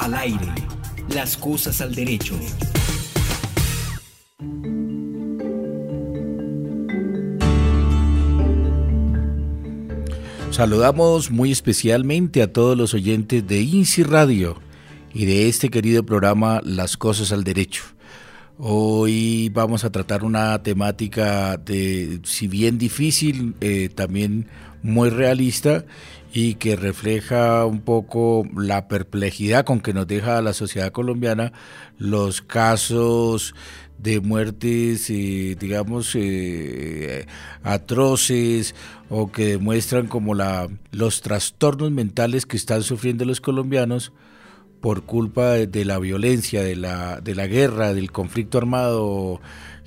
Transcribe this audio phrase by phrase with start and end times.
[0.00, 0.52] Al aire.
[1.08, 2.34] Las cosas al derecho.
[10.50, 14.60] Saludamos muy especialmente a todos los oyentes de INSI Radio
[15.12, 17.84] y de este querido programa Las Cosas al Derecho.
[18.58, 24.46] Hoy vamos a tratar una temática de, si bien difícil, eh, también
[24.84, 25.84] muy realista
[26.32, 31.52] y que refleja un poco la perplejidad con que nos deja a la sociedad colombiana
[31.98, 33.54] los casos
[33.98, 37.26] de muertes, eh, digamos, eh,
[37.62, 38.74] atroces
[39.08, 44.12] o que demuestran como la, los trastornos mentales que están sufriendo los colombianos
[44.82, 49.40] por culpa de, la violencia, de la, de la guerra, del conflicto armado.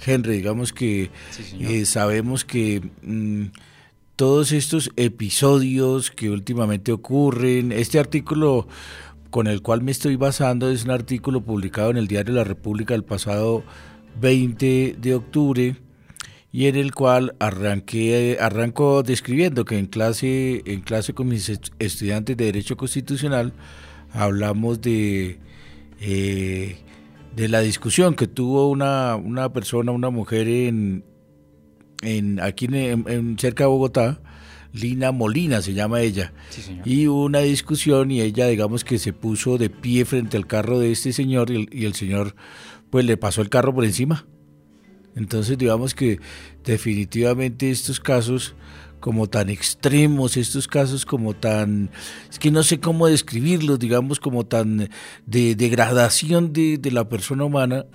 [0.03, 1.11] Henry, digamos que
[1.59, 3.45] eh, sabemos que mm,
[4.17, 8.67] todos estos episodios que últimamente ocurren, este artículo
[9.29, 12.95] con el cual me estoy basando es un artículo publicado en el Diario la República
[12.95, 13.63] el pasado
[14.19, 15.75] 20 de octubre
[16.51, 22.35] y en el cual arranqué, arranco describiendo que en clase, en clase con mis estudiantes
[22.35, 23.53] de Derecho Constitucional
[24.13, 25.37] hablamos de,
[26.01, 26.77] eh,
[27.35, 31.03] de la discusión que tuvo una, una persona, una mujer en,
[32.01, 34.19] en aquí en, cerca de Bogotá,
[34.73, 36.33] Lina Molina se llama ella,
[36.85, 40.79] y hubo una discusión y ella digamos que se puso de pie frente al carro
[40.79, 42.35] de este señor y el señor
[42.89, 44.25] pues le pasó el carro por encima.
[45.15, 46.19] Entonces digamos que
[46.63, 48.55] definitivamente estos casos
[48.99, 51.89] como tan extremos, estos casos como tan,
[52.29, 54.89] es que no sé cómo describirlos, digamos como tan
[55.25, 57.85] de degradación de, de la persona humana,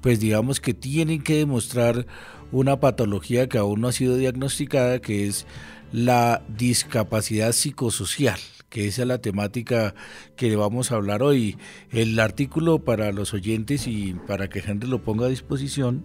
[0.00, 2.06] pues digamos que tienen que demostrar
[2.52, 5.46] una patología que aún no ha sido diagnosticada, que es
[5.92, 8.38] la discapacidad psicosocial
[8.70, 9.94] que esa es la temática
[10.36, 11.58] que le vamos a hablar hoy.
[11.90, 16.04] El artículo para los oyentes y para que gente lo ponga a disposición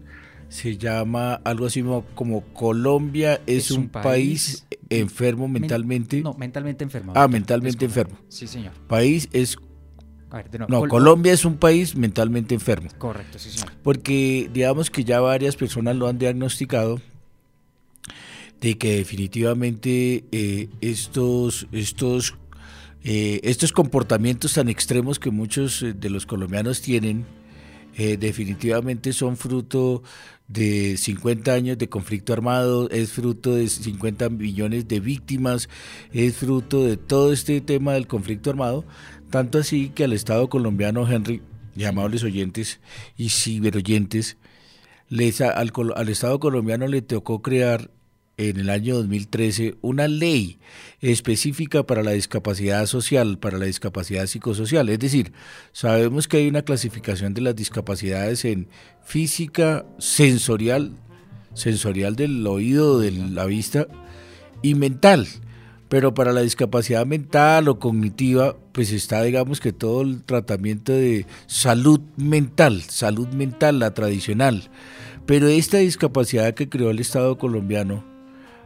[0.49, 6.21] se llama algo así como Colombia es, un, país, enfermo mentalmente.
[6.21, 7.13] no, mentalmente enfermo.
[7.15, 8.17] Ah, mentalmente enfermo.
[8.27, 8.73] Sí, señor.
[8.87, 9.57] País es
[10.67, 12.89] no, Colombia es un país mentalmente enfermo.
[12.97, 13.71] Correcto, sí, señor.
[13.83, 16.99] Porque digamos que ya varias personas lo han diagnosticado
[18.61, 22.35] de que definitivamente eh, estos, estos
[23.07, 27.23] eh, estos comportamientos tan extremos que muchos eh, de los colombianos tienen
[27.97, 30.01] eh, definitivamente son fruto
[30.47, 35.69] de 50 años de conflicto armado, es fruto de 50 millones de víctimas,
[36.13, 38.85] es fruto de todo este tema del conflicto armado,
[39.35, 41.41] tanto así que al Estado colombiano, Henry,
[41.75, 42.79] y amables oyentes
[43.17, 44.37] y ciberoyentes,
[45.09, 47.91] les, al, al Estado colombiano le tocó crear
[48.37, 50.57] en el año 2013 una ley
[51.01, 54.87] específica para la discapacidad social, para la discapacidad psicosocial.
[54.87, 55.33] Es decir,
[55.73, 58.69] sabemos que hay una clasificación de las discapacidades en
[59.03, 60.93] física, sensorial,
[61.55, 63.85] sensorial del oído, de la vista
[64.61, 65.27] y mental.
[65.95, 71.25] Pero para la discapacidad mental o cognitiva, pues está, digamos que todo el tratamiento de
[71.47, 74.69] salud mental, salud mental, la tradicional.
[75.25, 78.03] Pero esta discapacidad que creó el Estado colombiano,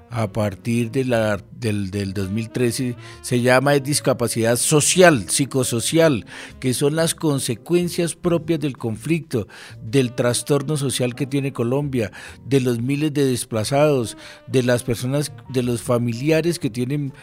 [0.09, 6.25] a partir de la, del, del 2013 se llama discapacidad social, psicosocial,
[6.59, 9.48] que son las consecuencias propias del conflicto,
[9.81, 12.12] del trastorno social que tiene Colombia,
[12.46, 14.18] de los miles de desplazados,
[14.48, 17.14] de las personas, de los familiares que tienen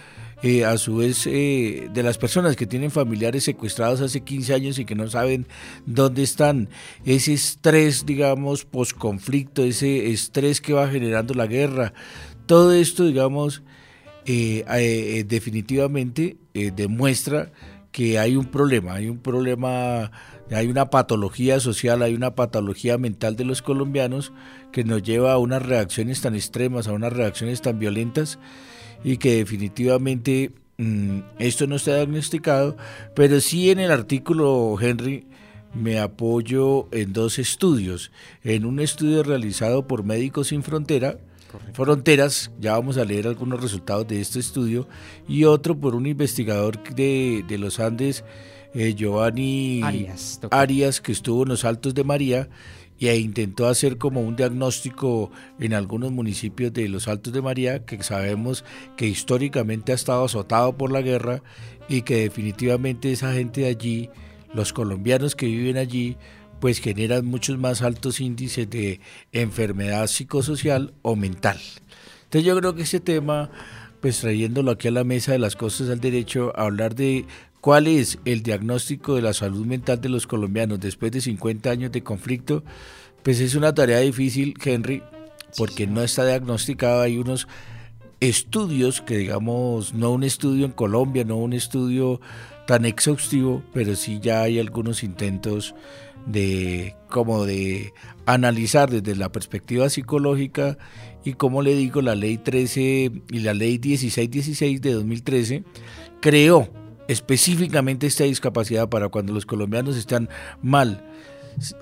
[0.42, 4.78] eh, a su vez eh, de las personas que tienen familiares secuestrados hace 15 años
[4.78, 5.46] y que no saben
[5.86, 6.68] dónde están,
[7.06, 11.94] ese estrés, digamos, posconflicto, ese estrés que va generando la guerra,
[12.46, 13.62] todo esto, digamos,
[14.24, 17.52] eh, eh, definitivamente eh, demuestra
[17.92, 20.10] que hay un problema, hay un problema,
[20.50, 24.32] hay una patología social, hay una patología mental de los colombianos
[24.72, 28.38] que nos lleva a unas reacciones tan extremas, a unas reacciones tan violentas
[29.04, 32.76] y que definitivamente mm, esto no está diagnosticado,
[33.14, 35.26] pero sí en el artículo, Henry,
[35.72, 38.10] me apoyo en dos estudios,
[38.42, 41.18] en un estudio realizado por Médicos Sin Frontera,
[41.72, 44.88] Fronteras, ya vamos a leer algunos resultados de este estudio,
[45.28, 48.24] y otro por un investigador de, los Andes,
[48.74, 49.82] eh, Giovanni
[50.50, 52.48] Arias, que estuvo en los Altos de María
[52.98, 58.02] e intentó hacer como un diagnóstico en algunos municipios de los Altos de María, que
[58.02, 58.64] sabemos
[58.96, 61.42] que históricamente ha estado azotado por la guerra
[61.88, 64.10] y que definitivamente esa gente de allí,
[64.54, 66.16] los colombianos que viven allí,
[66.60, 69.00] pues generan muchos más altos índices de
[69.32, 71.58] enfermedad psicosocial o mental.
[72.24, 73.50] Entonces yo creo que ese tema,
[74.00, 77.26] pues trayéndolo aquí a la mesa de las cosas al derecho, hablar de
[77.66, 81.90] ¿Cuál es el diagnóstico de la salud mental de los colombianos después de 50 años
[81.90, 82.62] de conflicto?
[83.24, 85.02] Pues es una tarea difícil, Henry,
[85.56, 87.00] porque no está diagnosticado.
[87.00, 87.48] Hay unos
[88.20, 92.20] estudios que, digamos, no un estudio en Colombia, no un estudio
[92.68, 95.74] tan exhaustivo, pero sí ya hay algunos intentos
[96.26, 97.92] de como de
[98.26, 100.76] analizar desde la perspectiva psicológica
[101.24, 105.64] y como le digo, la ley 13 y la ley 1616 de 2013
[106.20, 106.68] creó
[107.08, 110.28] específicamente esta discapacidad para cuando los colombianos están
[110.62, 111.04] mal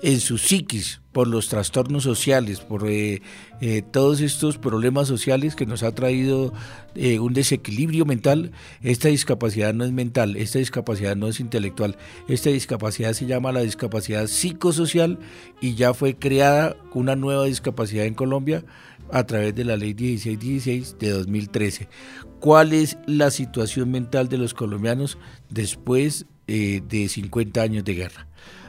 [0.01, 3.21] en su psiquis por los trastornos sociales, por eh,
[3.61, 6.53] eh, todos estos problemas sociales que nos ha traído
[6.93, 8.51] eh, un desequilibrio mental,
[8.81, 13.61] esta discapacidad no es mental, esta discapacidad no es intelectual, esta discapacidad se llama la
[13.61, 15.19] discapacidad psicosocial
[15.61, 18.65] y ya fue creada una nueva discapacidad en Colombia
[19.11, 21.87] a través de la ley 1616 de 2013.
[22.39, 25.17] ¿Cuál es la situación mental de los colombianos
[25.49, 28.27] después de 50 años de guerra?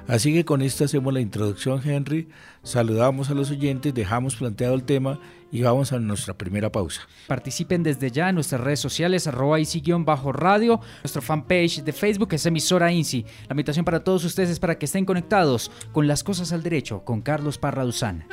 [0.09, 2.29] Así que con esto hacemos la introducción, Henry.
[2.63, 5.19] Saludamos a los oyentes, dejamos planteado el tema
[5.51, 7.03] y vamos a nuestra primera pausa.
[7.27, 9.59] Participen desde ya en nuestras redes sociales, arroba
[9.99, 13.25] bajo radio nuestro fanpage de Facebook es emisora INSI.
[13.49, 17.05] La invitación para todos ustedes es para que estén conectados con las cosas al derecho,
[17.05, 18.25] con Carlos Parra Duzán.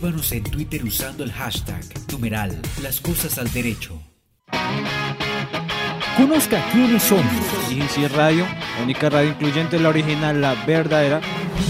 [0.00, 4.00] Escríbanos en Twitter usando el hashtag numeral Las Cosas al Derecho.
[6.16, 7.70] Conozca quiénes somos.
[7.70, 8.46] INSI Radio,
[8.82, 11.20] única radio incluyente, la original, la verdadera.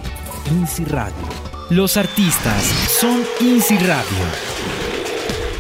[0.51, 1.15] INSI Radio.
[1.71, 2.63] Los artistas
[3.01, 4.78] son INSI Radio.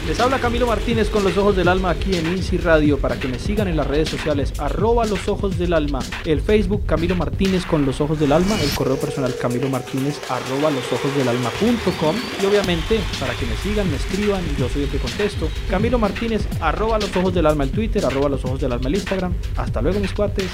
[0.09, 3.29] Les habla Camilo Martínez con los ojos del alma aquí en INSI Radio para que
[3.29, 7.67] me sigan en las redes sociales arroba los ojos del alma, el Facebook Camilo Martínez
[7.67, 12.17] con los ojos del alma, el correo personal Camilo Martínez arroba los ojos del alma.com
[12.43, 15.51] y obviamente para que me sigan, me escriban yo soy el que contesto.
[15.69, 18.95] Camilo Martínez arroba los ojos del alma el Twitter, arroba los ojos del alma el
[18.95, 19.35] Instagram.
[19.59, 20.49] Hasta luego mis cuates.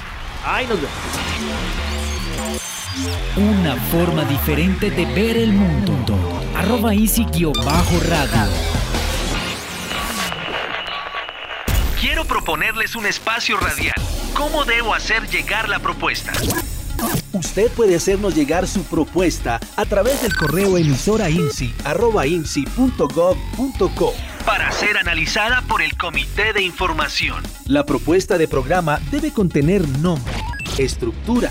[0.45, 0.91] Ahí nos vemos.
[3.37, 5.95] Una forma diferente de ver el mundo.
[6.57, 7.53] Arroba Easy-radio.
[12.05, 13.95] Quiero proponerles un espacio radial.
[14.35, 16.33] ¿Cómo debo hacer llegar la propuesta?
[17.33, 21.29] Usted puede hacernos llegar su propuesta a través del correo emisora
[24.45, 27.43] para ser analizada por el Comité de Información.
[27.65, 30.31] La propuesta de programa debe contener nombre,
[30.77, 31.49] estructura,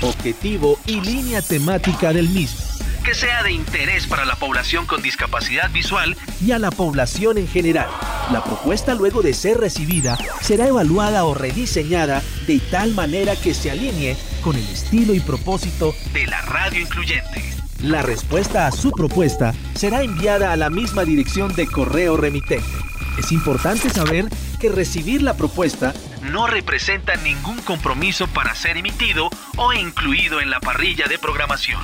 [0.00, 2.71] objetivo y línea temática del mismo
[3.02, 7.48] que sea de interés para la población con discapacidad visual y a la población en
[7.48, 7.88] general.
[8.30, 13.70] La propuesta luego de ser recibida será evaluada o rediseñada de tal manera que se
[13.70, 17.42] alinee con el estilo y propósito de la radio incluyente.
[17.80, 22.91] La respuesta a su propuesta será enviada a la misma dirección de correo remitente.
[23.18, 24.28] Es importante saber
[24.58, 25.92] que recibir la propuesta
[26.30, 31.80] no representa ningún compromiso para ser emitido o incluido en la parrilla de programación.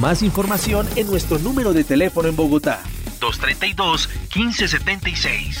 [0.00, 2.82] Más información en nuestro número de teléfono en Bogotá.
[3.20, 5.58] 232-1576.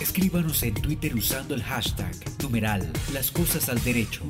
[0.00, 4.22] Escríbanos en Twitter usando el hashtag numeral Las Cosas al Derecho.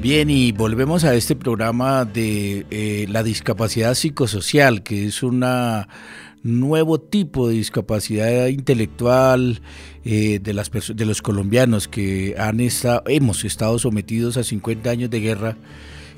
[0.00, 5.88] Bien, y volvemos a este programa de eh, la discapacidad psicosocial, que es una
[6.42, 9.60] nuevo tipo de discapacidad intelectual
[10.06, 15.10] eh, de, las de los colombianos que han estado, hemos estado sometidos a 50 años
[15.10, 15.58] de guerra.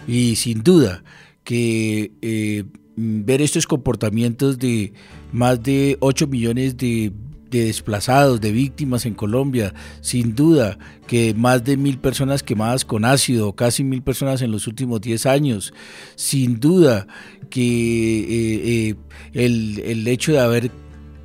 [0.07, 1.03] Y sin duda
[1.43, 2.63] que eh,
[2.95, 4.93] ver estos comportamientos de
[5.33, 7.11] más de 8 millones de
[7.53, 9.75] de desplazados, de víctimas en Colombia.
[10.01, 14.67] Sin duda que más de mil personas quemadas con ácido, casi mil personas en los
[14.67, 15.73] últimos 10 años.
[16.17, 17.07] Sin duda
[17.51, 18.95] que eh, eh,
[19.35, 20.71] el, el hecho de haber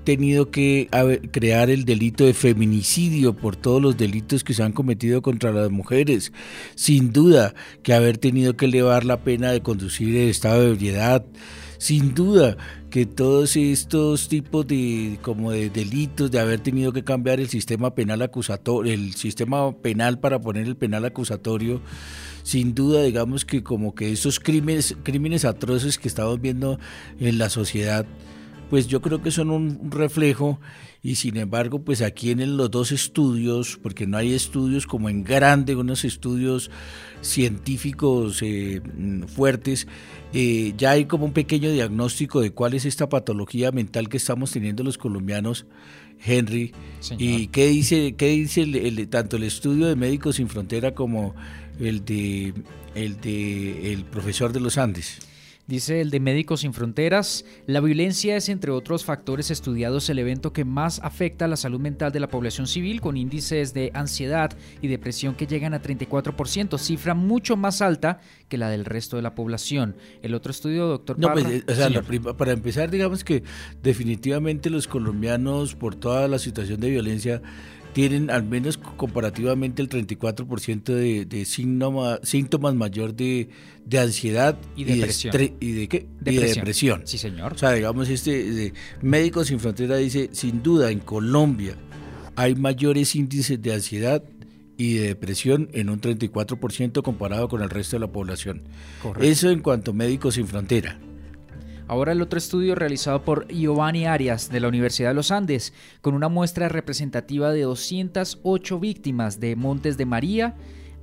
[0.08, 0.88] tenido que
[1.32, 5.70] crear el delito de feminicidio por todos los delitos que se han cometido contra las
[5.70, 6.32] mujeres.
[6.76, 7.54] Sin duda
[7.84, 11.26] que haber tenido que elevar la pena de conducir en estado de ebriedad.
[11.78, 12.58] Sin duda
[12.90, 17.94] que todos estos tipos de como de delitos de haber tenido que cambiar el sistema
[17.94, 21.82] penal acusatorio, el sistema penal para poner el penal acusatorio,
[22.44, 26.80] sin duda digamos que como que esos crímenes crímenes atroces que estamos viendo
[27.20, 28.06] en la sociedad
[28.70, 30.60] pues yo creo que son un, reflejo
[31.02, 35.24] y sin embargo pues aquí en los dos estudios porque no hay estudios como en
[35.24, 36.70] grande unos estudios
[37.22, 38.82] científicos eh,
[39.28, 39.88] fuertes
[40.34, 44.52] eh, ya hay como un pequeño diagnóstico de cuál es esta patología mental que estamos
[44.52, 45.66] teniendo los colombianos
[46.24, 46.74] Henry.
[47.18, 51.36] Y qué dice qué dice tanto el estudio de médicos sin frontera como
[51.80, 52.54] el de
[52.96, 55.20] el de el profesor de los Andes
[55.68, 60.54] Dice el de Médicos Sin Fronteras, la violencia es entre otros factores estudiados el evento
[60.54, 64.58] que más afecta a la salud mental de la población civil con índices de ansiedad
[64.82, 69.24] y depresión que llegan a 34%, cifra mucho más alta que la del resto de
[69.24, 69.98] la población.
[70.22, 71.90] El otro estudio, doctor no, pues, eh, o sea,
[72.38, 73.44] para empezar, digamos que
[73.84, 77.42] definitivamente los colombianos, por toda la situación de violencia,
[77.94, 83.50] tienen al menos comparativamente el 34% de, de síntomas mayor de,
[83.98, 85.36] ansiedad y depresión.
[85.60, 86.06] Y de, qué?
[86.20, 87.02] depresión.
[87.06, 87.54] Sí, señor.
[87.54, 91.76] O sea, digamos, este Médicos Sin Fronteras dice, sin duda, en Colombia
[92.36, 94.24] hay mayores índices de ansiedad
[94.78, 98.62] y de depresión en un 34% comparado con el resto de la población.
[99.20, 101.00] Eso en cuanto a Médicos Sin Frontera.
[101.88, 106.16] Ahora el otro estudio realizado por Giovanni Arias de la Universidad de los Andes, con
[106.16, 110.56] una muestra representativa de 208 víctimas de Montes de María,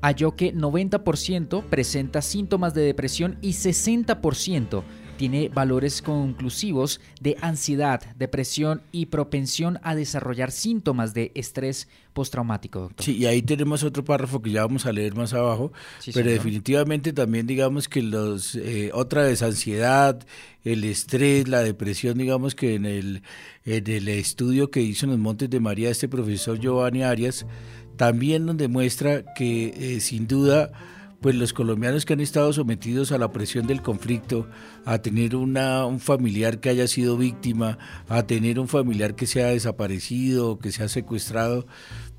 [0.02, 4.82] halló que 90% presenta síntomas de depresión y 60%
[5.16, 13.04] tiene valores conclusivos de ansiedad, depresión y propensión a desarrollar síntomas de estrés postraumático, doctor.
[13.04, 15.72] Sí, y ahí tenemos otro párrafo que ya vamos a leer más abajo,
[16.12, 20.24] pero definitivamente también digamos que los eh, otra vez ansiedad,
[20.64, 23.22] el estrés, la depresión, digamos que en el,
[23.64, 27.46] en el estudio que hizo en los Montes de María este profesor Giovanni Arias,
[27.96, 30.72] también nos demuestra que eh, sin duda
[31.24, 34.46] pues los colombianos que han estado sometidos a la presión del conflicto,
[34.84, 37.78] a tener una, un familiar que haya sido víctima,
[38.10, 41.66] a tener un familiar que se ha desaparecido, que se ha secuestrado,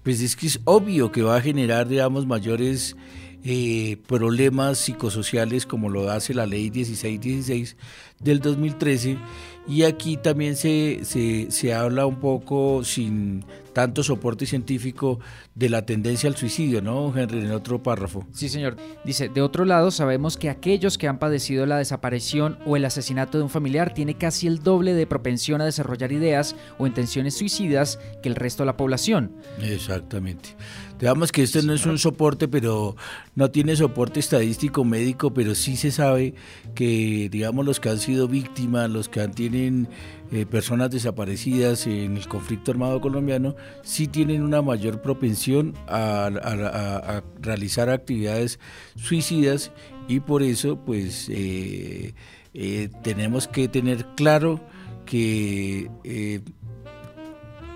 [0.01, 2.95] pues es que es obvio que va a generar, digamos, mayores
[3.43, 7.77] eh, problemas psicosociales como lo hace la ley 1616
[8.19, 9.19] del 2013
[9.67, 15.19] y aquí también se, se, se, habla un poco sin tanto soporte científico
[15.53, 17.39] de la tendencia al suicidio, ¿no, Henry?
[17.39, 18.25] En otro párrafo.
[18.31, 18.77] Sí, señor.
[19.03, 23.37] Dice, de otro lado, sabemos que aquellos que han padecido la desaparición o el asesinato
[23.37, 27.99] de un familiar tiene casi el doble de propensión a desarrollar ideas o intenciones suicidas
[28.23, 29.35] que el resto de la población.
[29.61, 30.55] Exactamente.
[30.97, 32.95] Digamos que esto no es un soporte, pero
[33.35, 36.33] no tiene soporte estadístico médico, pero sí se sabe
[36.75, 39.89] que, digamos, los que han sido víctimas, los que tienen
[40.31, 47.89] eh, personas desaparecidas en el conflicto armado colombiano, sí tienen una mayor propensión a, realizar
[47.89, 48.59] actividades
[48.95, 49.71] suicidas
[50.07, 52.15] y por eso, pues, eh,
[52.55, 54.59] eh, tenemos que tener claro
[55.05, 55.89] que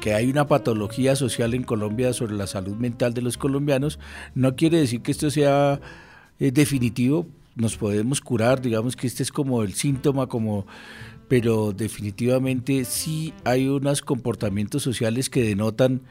[0.01, 4.00] que hay una patología social en Colombia sobre la salud mental de los colombianos,
[4.34, 5.82] no quiere decir que esto sea
[6.39, 10.65] definitivo, nos podemos curar, digamos que este es como el síntoma, como
[11.30, 16.02] pero definitivamente sí hay unos comportamientos sociales que denotan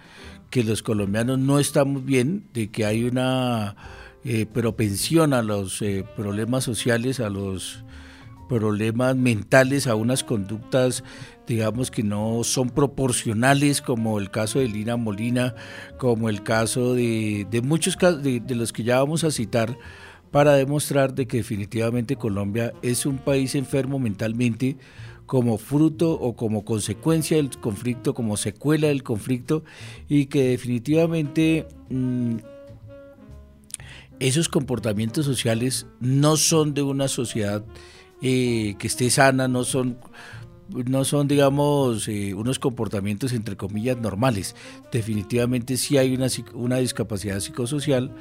[0.49, 3.77] que los colombianos no estamos bien, de que hay una
[4.25, 7.85] eh, propensión a los eh, problemas sociales, a los
[8.49, 11.05] problemas mentales, a unas conductas,
[11.47, 15.55] digamos, que no son proporcionales, como el caso de Lina Molina,
[15.99, 19.77] como el caso de, muchos casos, de, los que ya vamos a citar,
[20.31, 24.77] para demostrar de que definitivamente Colombia es un país enfermo mentalmente
[25.29, 29.63] como fruto o como consecuencia del conflicto, como secuela del conflicto,
[30.09, 32.37] y que definitivamente mm,
[34.21, 37.63] esos comportamientos sociales no son de una sociedad
[38.23, 39.99] eh, que esté sana, no son
[40.71, 44.55] no son, digamos, eh, unos comportamientos entre comillas normales.
[44.93, 48.15] Definitivamente sí hay una, una discapacidad psicosocial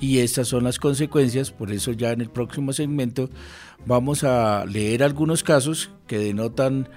[0.00, 3.30] y estas son las consecuencias, por eso ya en el próximo segmento
[3.86, 6.88] vamos a leer algunos casos que denotan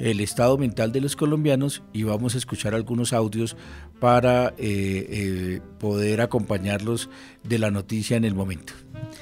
[0.00, 3.56] el estado mental de los colombianos y vamos a escuchar algunos audios
[4.00, 7.10] para eh, eh, poder acompañarlos
[7.44, 8.72] de la noticia en el momento.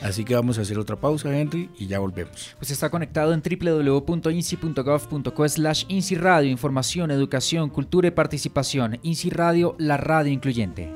[0.03, 2.55] Así que vamos a hacer otra pausa, Henry, y ya volvemos.
[2.59, 9.01] Pues está conectado en www.inci.gov.co slash información, educación, cultura y participación.
[9.03, 10.93] INCI Radio, la radio incluyente.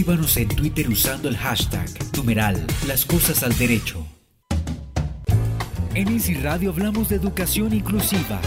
[0.00, 4.06] Escríbanos en Twitter usando el hashtag numeral Las Cosas al Derecho.
[5.94, 8.40] En Easy Radio hablamos de educación inclusiva.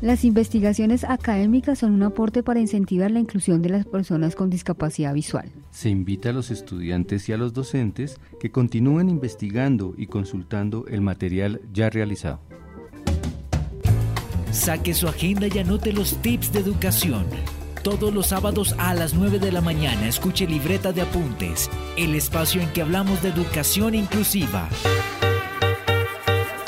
[0.00, 5.12] Las investigaciones académicas son un aporte para incentivar la inclusión de las personas con discapacidad
[5.12, 5.52] visual.
[5.72, 11.02] Se invita a los estudiantes y a los docentes que continúen investigando y consultando el
[11.02, 12.40] material ya realizado.
[14.52, 17.26] Saque su agenda y anote los tips de educación
[17.82, 22.60] todos los sábados a las 9 de la mañana escuche Libreta de Apuntes, el espacio
[22.60, 24.68] en que hablamos de educación inclusiva.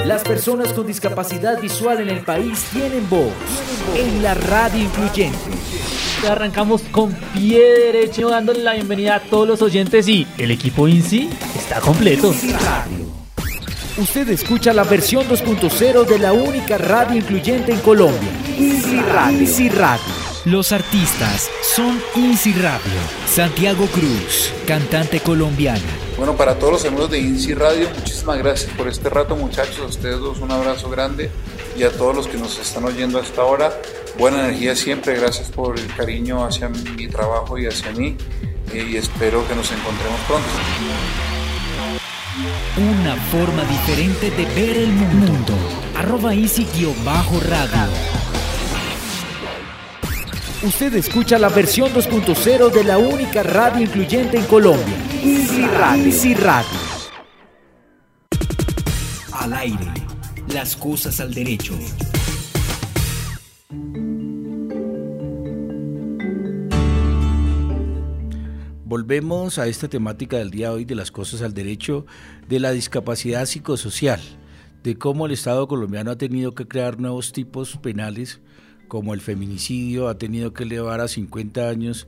[0.06, 3.32] Las personas con discapacidad visual en el país tienen voz
[3.94, 5.38] en la radio incluyente.
[6.28, 7.60] Arrancamos con pie
[7.92, 12.34] derecho dándole la bienvenida a todos los oyentes y el equipo INSI está completo.
[13.98, 18.30] Usted escucha la versión 2.0 de la única radio incluyente en Colombia.
[18.58, 20.31] INSI Radio.
[20.44, 25.78] Los artistas son Inci Radio, Santiago Cruz, cantante colombiana.
[26.16, 29.78] Bueno, para todos los amigos de Inci Radio, muchísimas gracias por este rato, muchachos.
[29.78, 31.30] A ustedes dos un abrazo grande
[31.78, 33.72] y a todos los que nos están oyendo hasta ahora.
[34.18, 38.16] Buena energía siempre, gracias por el cariño hacia mi trabajo y hacia mí.
[38.72, 40.48] Eh, y espero que nos encontremos pronto.
[42.78, 45.54] Una forma diferente de ver el mundo.
[45.96, 48.11] Arroba Easy-radio.
[50.64, 54.94] Usted escucha la versión 2.0 de la única radio incluyente en Colombia.
[55.20, 56.36] Easy Radio.
[56.36, 56.78] Radio.
[59.32, 59.92] Al aire.
[60.54, 61.74] Las cosas al derecho.
[68.84, 72.06] Volvemos a esta temática del día de hoy de las cosas al derecho
[72.48, 74.20] de la discapacidad psicosocial,
[74.84, 78.40] de cómo el Estado colombiano ha tenido que crear nuevos tipos penales
[78.92, 82.06] como el feminicidio, ha tenido que elevar a 50 años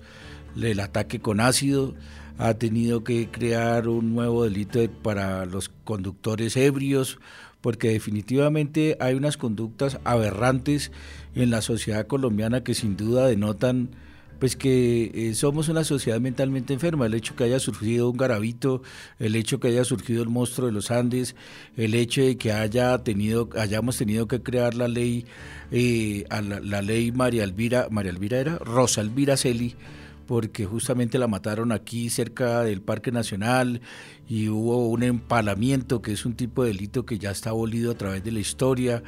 [0.55, 1.95] el ataque con ácido,
[2.37, 7.19] ha tenido que crear un nuevo delito para los conductores ebrios,
[7.63, 10.93] porque definitivamente hay unas conductas aberrantes
[11.35, 13.89] en la sociedad colombiana que sin duda denotan
[14.45, 17.07] pues que eh, somos una sociedad mentalmente enferma.
[17.07, 18.83] El hecho que haya surgido un garabito,
[19.19, 21.35] el hecho que haya surgido el monstruo de los Andes,
[21.79, 25.25] el hecho de que haya tenido, hayamos tenido que crear la ley,
[25.71, 29.77] eh, la, ley María Elvira, María Elvira era Rosa Elvira Celi,
[30.27, 33.81] porque justamente la mataron aquí cerca del Parque Nacional
[34.29, 37.97] y hubo un empalamiento, que es un tipo de delito que ya está abolido a
[37.97, 39.03] través de la historia,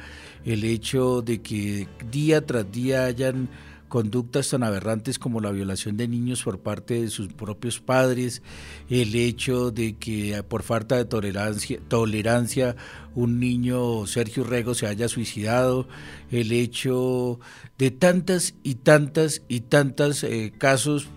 [0.45, 3.49] el hecho de que día tras día hayan
[3.87, 8.41] conductas tan aberrantes como la violación de niños por parte de sus propios padres,
[8.89, 12.75] el hecho de que por falta de tolerancia,
[13.15, 15.87] un niño, Sergio Rego, se haya suicidado,
[16.31, 17.39] el hecho
[17.77, 21.07] de tantas y tantas y tantas eh, casos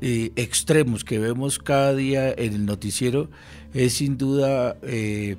[0.00, 3.30] eh, extremos que vemos cada día en el noticiero
[3.72, 5.36] es sin duda, eh,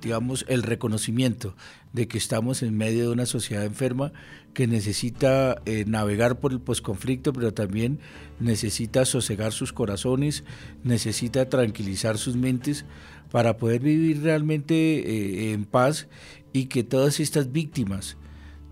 [0.00, 1.54] digamos, el reconocimiento
[1.92, 4.12] de que estamos en medio de una sociedad enferma
[4.54, 7.98] que necesita eh, navegar por el posconflicto, pero también
[8.38, 10.44] necesita sosegar sus corazones,
[10.84, 12.84] necesita tranquilizar sus mentes
[13.30, 16.08] para poder vivir realmente eh, en paz
[16.52, 18.16] y que todas estas víctimas,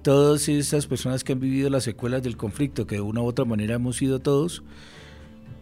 [0.03, 3.45] todas estas personas que han vivido las secuelas del conflicto, que de una u otra
[3.45, 4.63] manera hemos sido todos,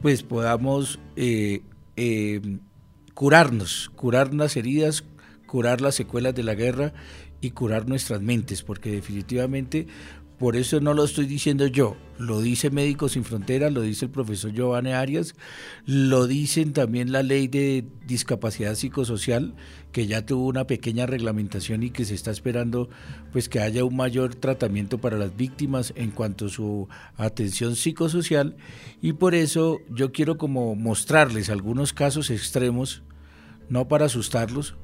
[0.03, 1.63] pues podamos eh,
[3.15, 5.05] curarnos, curar las heridas,
[5.47, 6.93] curar las secuelas de la guerra
[7.47, 9.87] y curar nuestras mentes, porque definitivamente
[10.39, 14.11] por eso no lo estoy diciendo yo, lo dice Médicos Sin Fronteras, lo dice el
[14.11, 15.35] profesor Giovanni Arias,
[15.87, 19.55] lo dicen también la ley de discapacidad psicosocial,
[19.93, 22.91] que ya tuvo una pequeña reglamentación y que se está esperando
[23.33, 28.59] pues que haya un mayor tratamiento para las víctimas en cuanto a su atención psicosocial.
[29.01, 33.03] Y por eso yo quiero como mostrarles algunos casos extremos,
[33.71, 34.77] no para asustarlos,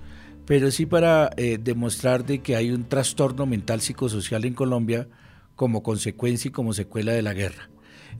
[0.47, 5.09] pero sí para eh, demostrar de que hay un trastorno mental psicosocial en Colombia
[5.57, 7.71] como consecuencia y como secuela de la guerra.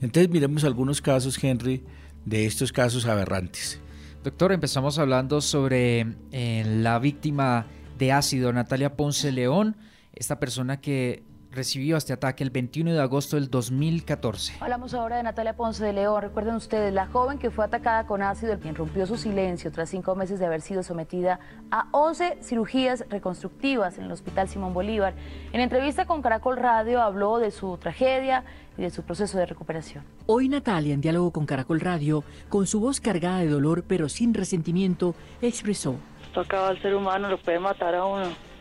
[0.01, 1.83] Entonces miremos algunos casos, Henry,
[2.25, 3.79] de estos casos aberrantes.
[4.23, 9.75] Doctor, empezamos hablando sobre eh, la víctima de ácido, Natalia Ponce León,
[10.13, 14.55] esta persona que recibió este ataque el 21 de agosto del 2014.
[14.59, 16.21] Hablamos ahora de Natalia Ponce de León.
[16.21, 20.15] Recuerden ustedes, la joven que fue atacada con ácido, quien rompió su silencio tras cinco
[20.15, 21.39] meses de haber sido sometida
[21.71, 25.13] a 11 cirugías reconstructivas en el Hospital Simón Bolívar.
[25.51, 28.43] En entrevista con Caracol Radio habló de su tragedia
[28.77, 30.03] y de su proceso de recuperación.
[30.25, 34.33] Hoy Natalia, en diálogo con Caracol Radio, con su voz cargada de dolor pero sin
[34.33, 35.95] resentimiento, expresó.
[36.25, 38.52] Esto acaba al ser humano, lo puede matar a uno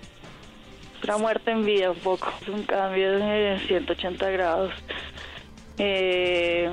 [1.02, 2.28] la muerte en vida un poco.
[2.40, 4.72] Es un cambio de 180 grados.
[5.78, 6.70] Eh,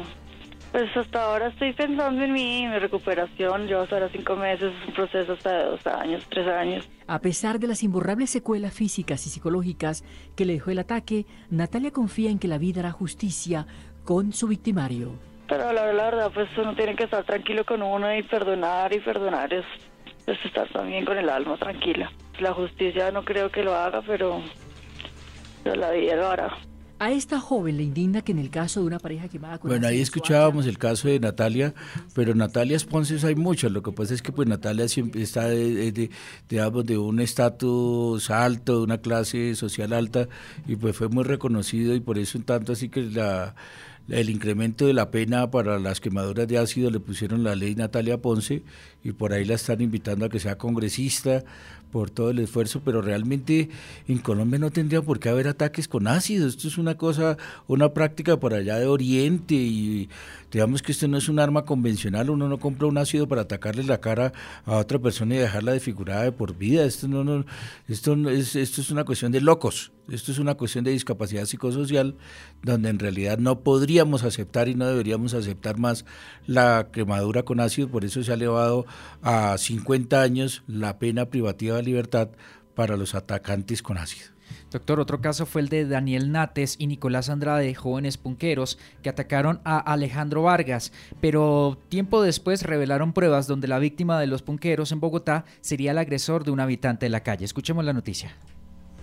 [0.72, 3.68] pues hasta ahora estoy pensando en mí, en mi recuperación.
[3.68, 6.88] Yo hasta ahora cinco meses, es un proceso hasta de dos años, tres años.
[7.08, 10.04] A pesar de las imborrables secuelas físicas y psicológicas
[10.36, 13.66] que le dejó el ataque, Natalia confía en que la vida hará justicia
[14.04, 15.14] con su victimario.
[15.48, 19.52] Pero la, verdad, pues uno tiene que estar tranquilo con uno y perdonar y perdonar
[19.52, 19.66] es,
[20.32, 22.12] es estar también con el alma tranquila
[22.42, 24.42] la justicia no creo que lo haga, pero,
[25.64, 26.58] la vida lo hará.
[27.02, 29.88] A esta joven le indigna que en el caso de una pareja quemada con Bueno,
[29.88, 31.74] ahí escuchábamos el caso de Natalia,
[32.14, 33.72] pero Natalia Ponces hay muchas.
[33.72, 36.10] Lo que pasa es que pues Natalia siempre está de, de,
[36.50, 40.28] de un estatus alto, de una clase social alta,
[40.68, 43.56] y pues fue muy reconocido y por eso en tanto así que la
[44.10, 48.22] el incremento de la pena para las quemaduras de ácido le pusieron la ley Natalia
[48.22, 48.64] Ponce
[49.04, 51.44] y por ahí la están invitando a que sea congresista
[51.92, 53.70] por todo el esfuerzo, pero realmente
[54.08, 56.48] en Colombia no tendría por qué haber ataques con ácido.
[56.48, 60.10] Esto es una cosa, una práctica por allá de Oriente y
[60.52, 62.30] digamos que esto no es un arma convencional.
[62.30, 64.34] Uno no compra un ácido para atacarle la cara
[64.66, 66.86] a otra persona y dejarla desfigurada de por vida.
[66.86, 67.46] Esto no, no,
[67.88, 69.92] esto es, esto es una cuestión de locos.
[70.10, 72.16] Esto es una cuestión de discapacidad psicosocial
[72.64, 73.62] donde en realidad no
[74.24, 76.06] aceptar y no deberíamos aceptar más
[76.48, 77.90] la quemadura con ácido.
[77.90, 78.86] Por eso se ha elevado
[79.22, 82.30] a 50 años la pena privativa libertad
[82.76, 84.28] para los atacantes con ácido.
[84.72, 89.62] Doctor, otro caso fue el de Daniel Nates y Nicolás Andrade, jóvenes punqueros, que atacaron
[89.64, 95.00] a Alejandro Vargas, pero tiempo después revelaron pruebas donde la víctima de los punqueros en
[95.00, 97.46] Bogotá sería el agresor de un habitante de la calle.
[97.46, 98.36] Escuchemos la noticia.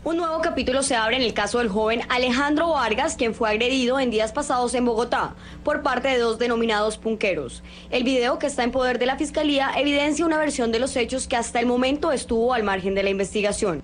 [0.06, 3.98] Un nuevo capítulo se abre en el caso del joven Alejandro Vargas, quien fue agredido
[3.98, 7.64] en días pasados en Bogotá por parte de dos denominados punqueros.
[7.90, 11.26] El video que está en poder de la Fiscalía evidencia una versión de los hechos
[11.26, 13.82] que hasta el momento estuvo al margen de la investigación.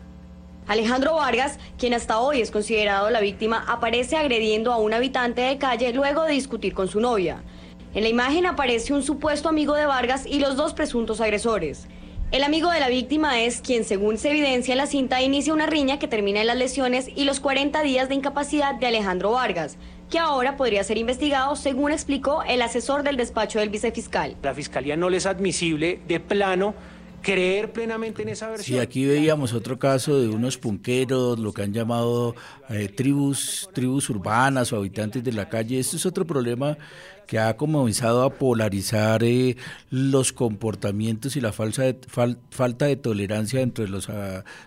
[0.68, 5.58] Alejandro Vargas, quien hasta hoy es considerado la víctima, aparece agrediendo a un habitante de
[5.58, 7.42] calle luego de discutir con su novia.
[7.94, 11.88] En la imagen aparece un supuesto amigo de Vargas y los dos presuntos agresores.
[12.32, 15.66] El amigo de la víctima es quien, según se evidencia en la cinta, inicia una
[15.66, 19.76] riña que termina en las lesiones y los 40 días de incapacidad de Alejandro Vargas,
[20.10, 24.34] que ahora podría ser investigado, según explicó el asesor del despacho del vicefiscal.
[24.42, 26.74] La fiscalía no le es admisible de plano
[27.20, 28.78] creer plenamente en esa versión.
[28.78, 32.34] Sí, aquí veíamos otro caso de unos punqueros, lo que han llamado
[32.70, 35.78] eh, tribus, tribus urbanas o habitantes de la calle.
[35.78, 36.78] Este es otro problema
[37.32, 39.56] que ha comenzado a polarizar eh,
[39.88, 41.84] los comportamientos y la falsa
[42.50, 44.10] falta de tolerancia entre los,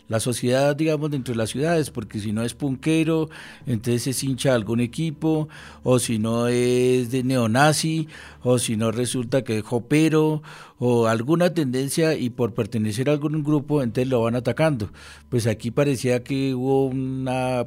[0.08, 3.30] la sociedad, digamos, dentro de las ciudades, porque si no es punquero,
[3.68, 5.48] entonces es hincha de algún equipo,
[5.84, 8.08] o si no es de neonazi,
[8.42, 10.42] o si no resulta que es jopero,
[10.78, 14.90] o alguna tendencia y por pertenecer a algún grupo, entonces lo van atacando.
[15.30, 17.66] Pues aquí parecía que hubo una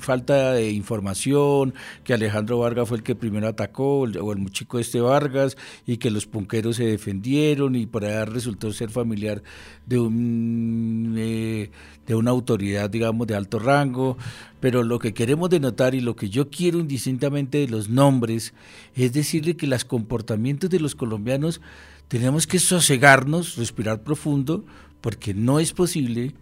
[0.00, 5.00] falta de información, que Alejandro Vargas fue el que primero atacó, o el chico este
[5.00, 9.42] Vargas, y que los punqueros se defendieron y por allá resultó ser familiar
[9.86, 11.70] de un eh,
[12.06, 14.16] de una autoridad, digamos, de alto rango.
[14.60, 18.54] Pero lo que queremos denotar y lo que yo quiero indistintamente de los nombres
[18.94, 21.60] es decirle que los comportamientos de los colombianos
[22.08, 24.64] tenemos que sosegarnos, respirar profundo,
[25.00, 26.34] porque no es posible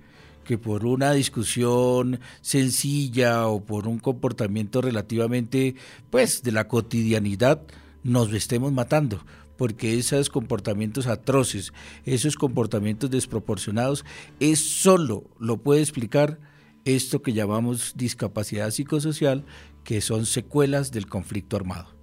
[0.45, 5.75] que por una discusión sencilla o por un comportamiento relativamente
[6.11, 7.63] pues de la cotidianidad
[8.03, 9.25] nos estemos matando
[9.57, 11.73] porque esos comportamientos atroces,
[12.05, 14.05] esos comportamientos desproporcionados,
[14.41, 16.41] es solo lo puede explicar
[16.85, 19.45] esto que llamamos discapacidad psicosocial,
[19.85, 22.02] que son secuelas del conflicto armado.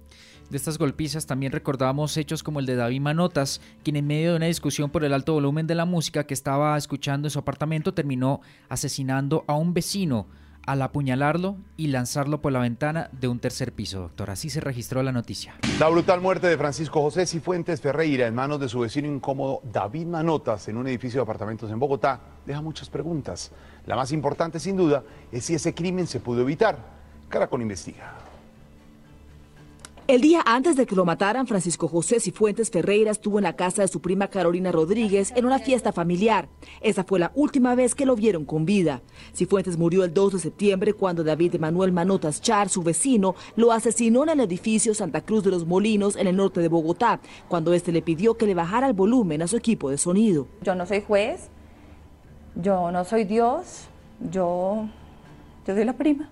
[0.50, 4.36] De estas golpizas también recordábamos hechos como el de David Manotas, quien en medio de
[4.36, 7.94] una discusión por el alto volumen de la música que estaba escuchando en su apartamento
[7.94, 10.26] terminó asesinando a un vecino
[10.66, 14.30] al apuñalarlo y lanzarlo por la ventana de un tercer piso, doctor.
[14.30, 15.54] Así se registró la noticia.
[15.78, 20.06] La brutal muerte de Francisco José Cifuentes Ferreira en manos de su vecino incómodo David
[20.06, 23.52] Manotas en un edificio de apartamentos en Bogotá deja muchas preguntas.
[23.86, 26.76] La más importante, sin duda, es si ese crimen se pudo evitar.
[27.28, 28.29] Caracol investiga.
[30.10, 33.82] El día antes de que lo mataran, Francisco José Cifuentes Ferreira estuvo en la casa
[33.82, 36.48] de su prima Carolina Rodríguez en una fiesta familiar.
[36.80, 39.02] Esa fue la última vez que lo vieron con vida.
[39.32, 44.24] Cifuentes murió el 2 de septiembre cuando David Manuel Manotas Char, su vecino, lo asesinó
[44.24, 47.92] en el edificio Santa Cruz de los Molinos en el norte de Bogotá, cuando este
[47.92, 50.48] le pidió que le bajara el volumen a su equipo de sonido.
[50.62, 51.50] Yo no soy juez,
[52.56, 53.84] yo no soy Dios,
[54.18, 54.88] yo,
[55.68, 56.30] yo soy la prima.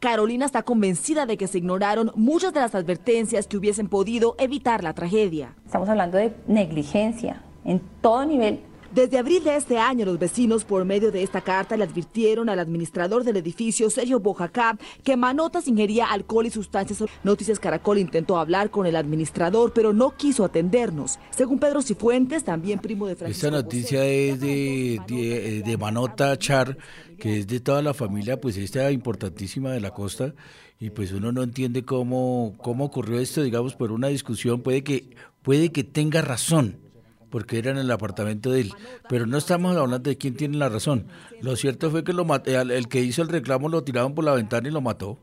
[0.00, 4.82] Carolina está convencida de que se ignoraron muchas de las advertencias que hubiesen podido evitar
[4.82, 5.54] la tragedia.
[5.66, 8.60] Estamos hablando de negligencia en todo nivel.
[8.92, 12.58] Desde abril de este año, los vecinos, por medio de esta carta, le advirtieron al
[12.58, 17.04] administrador del edificio, Sergio Bojacá, que Manotas ingería alcohol y sustancias.
[17.22, 21.20] Noticias Caracol intentó hablar con el administrador, pero no quiso atendernos.
[21.30, 26.76] Según Pedro Cifuentes, también primo de Francisco Esta noticia es de, de, de Manota Char,
[27.20, 30.34] que es de toda la familia, pues esta importantísima de la costa,
[30.80, 35.10] y pues uno no entiende cómo, cómo ocurrió esto, digamos, por una discusión, puede que,
[35.42, 36.76] puede que tenga razón,
[37.30, 38.72] porque era en el apartamento de él.
[39.08, 41.06] Pero no estamos hablando de quién tiene la razón.
[41.40, 44.68] Lo cierto fue que lo el que hizo el reclamo lo tiraron por la ventana
[44.68, 45.18] y lo mató.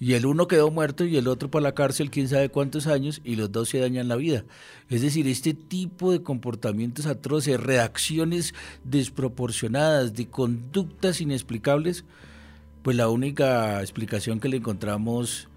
[0.00, 3.20] Y el uno quedó muerto y el otro para la cárcel quién sabe cuántos años
[3.24, 4.44] y los dos se dañan la vida.
[4.90, 12.04] Es decir, este tipo de comportamientos atroces, reacciones desproporcionadas, de conductas inexplicables,
[12.82, 15.48] pues la única explicación que le encontramos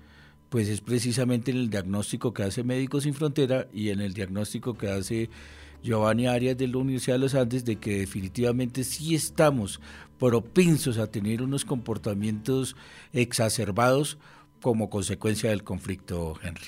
[0.50, 4.78] pues es precisamente en el diagnóstico que hace Médicos Sin Frontera y en el diagnóstico
[4.78, 5.30] que hace
[5.84, 9.80] Giovanni Arias de la Universidad de los Andes de que definitivamente sí estamos
[10.20, 12.76] propensos a tener unos comportamientos
[13.14, 14.18] exacerbados
[14.62, 16.66] como consecuencia del conflicto, Henry.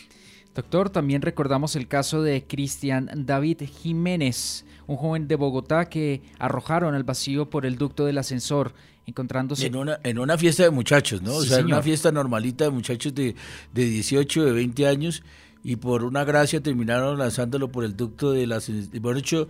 [0.55, 6.95] Doctor, también recordamos el caso de Cristian David Jiménez, un joven de Bogotá que arrojaron
[6.95, 8.73] al vacío por el ducto del ascensor,
[9.05, 9.67] encontrándose...
[9.67, 11.35] En una, en una fiesta de muchachos, ¿no?
[11.35, 13.35] o sea, en una fiesta normalita de muchachos de,
[13.73, 15.23] de 18, de 20 años,
[15.63, 18.71] y por una gracia terminaron lanzándolo por el ducto de las...
[19.01, 19.47] Por hecho,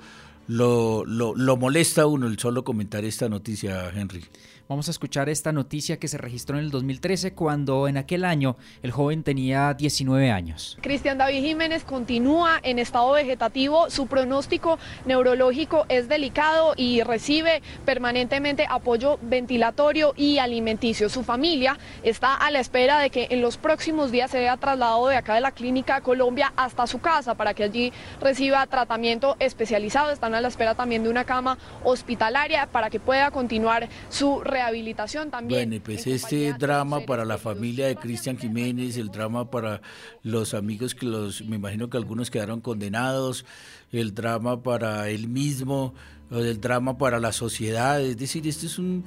[0.47, 4.25] lo, lo, lo molesta uno el solo comentar esta noticia, Henry.
[4.69, 8.55] Vamos a escuchar esta noticia que se registró en el 2013 cuando en aquel año
[8.83, 10.77] el joven tenía 19 años.
[10.79, 14.77] Cristian David Jiménez continúa en estado vegetativo, su pronóstico
[15.07, 21.09] neurológico es delicado y recibe permanentemente apoyo ventilatorio y alimenticio.
[21.09, 25.07] Su familia está a la espera de que en los próximos días se vea trasladado
[25.07, 30.11] de acá de la clínica Colombia hasta su casa para que allí reciba tratamiento especializado.
[30.11, 35.31] Están a la espera también de una cama hospitalaria para que pueda continuar su rehabilitación
[35.31, 35.69] también.
[35.69, 39.81] Bueno, pues este drama para la familia de Cristian Jiménez, el drama para
[40.23, 43.45] los amigos que los, me imagino que algunos quedaron condenados,
[43.91, 45.93] el drama para él mismo,
[46.31, 49.05] el drama para la sociedad, es decir, este es un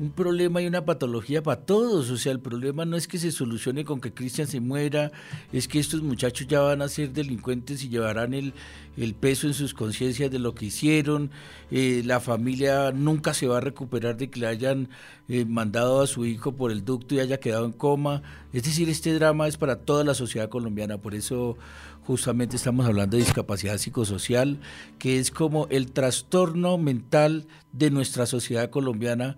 [0.00, 2.10] un problema y una patología para todos.
[2.10, 5.12] O sea, el problema no es que se solucione con que Cristian se muera,
[5.52, 8.54] es que estos muchachos ya van a ser delincuentes y llevarán el,
[8.96, 11.30] el peso en sus conciencias de lo que hicieron.
[11.70, 14.88] Eh, la familia nunca se va a recuperar de que le hayan
[15.28, 18.22] eh, mandado a su hijo por el ducto y haya quedado en coma.
[18.54, 20.96] Es decir, este drama es para toda la sociedad colombiana.
[20.96, 21.58] Por eso
[22.06, 24.58] justamente estamos hablando de discapacidad psicosocial,
[24.98, 29.36] que es como el trastorno mental de nuestra sociedad colombiana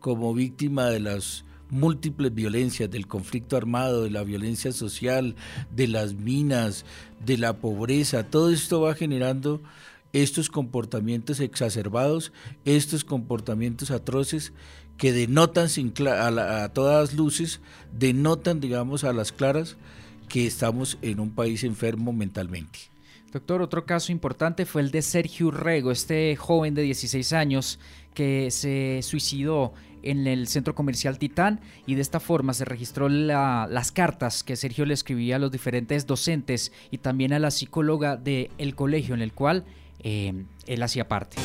[0.00, 5.36] como víctima de las múltiples violencias, del conflicto armado, de la violencia social,
[5.70, 6.84] de las minas,
[7.24, 9.62] de la pobreza, todo esto va generando
[10.12, 12.32] estos comportamientos exacerbados,
[12.64, 14.52] estos comportamientos atroces
[14.96, 17.60] que denotan sin a, a todas luces,
[17.96, 19.76] denotan, digamos, a las claras
[20.28, 22.90] que estamos en un país enfermo mentalmente.
[23.32, 27.78] Doctor, otro caso importante fue el de Sergio Urrego, este joven de 16 años
[28.12, 33.92] que se suicidó en el centro comercial Titán y de esta forma se registró las
[33.92, 38.74] cartas que Sergio le escribía a los diferentes docentes y también a la psicóloga del
[38.74, 39.64] colegio en el cual
[40.02, 41.36] eh, él hacía parte.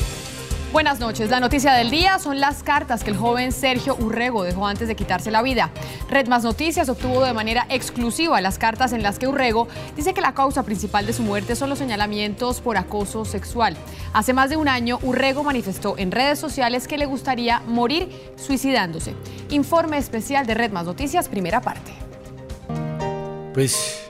[0.72, 1.30] Buenas noches.
[1.30, 4.96] La noticia del día son las cartas que el joven Sergio Urrego dejó antes de
[4.96, 5.70] quitarse la vida.
[6.10, 10.20] Red Más Noticias obtuvo de manera exclusiva las cartas en las que Urrego dice que
[10.20, 13.76] la causa principal de su muerte son los señalamientos por acoso sexual.
[14.12, 19.14] Hace más de un año, Urrego manifestó en redes sociales que le gustaría morir suicidándose.
[19.50, 21.92] Informe especial de Red Más Noticias, primera parte.
[23.54, 24.05] Pues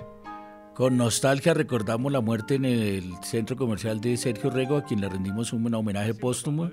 [0.77, 5.09] con nostalgia recordamos la muerte en el centro comercial de Sergio Rego, a quien le
[5.09, 6.71] rendimos un homenaje póstumo.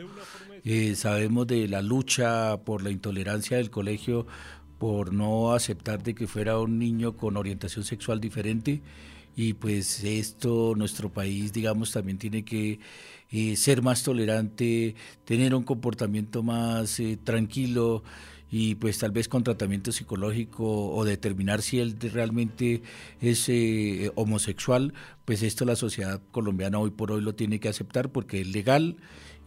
[0.66, 4.28] Eh, sabemos de la lucha por la intolerancia del colegio,
[4.78, 8.82] por no aceptar de que fuera un niño con orientación sexual diferente
[9.38, 12.80] y pues esto, nuestro país, digamos, también tiene que
[13.32, 18.04] eh, ser más tolerante, tener un comportamiento más eh, tranquilo
[18.56, 22.84] y pues tal vez con tratamiento psicológico o determinar si él realmente
[23.20, 24.94] es eh, homosexual,
[25.26, 28.98] pues esto la sociedad colombiana hoy por hoy lo tiene que aceptar porque es legal